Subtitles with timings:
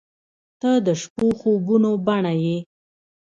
[0.59, 2.57] •ته د شپو خوبونو بڼه یې.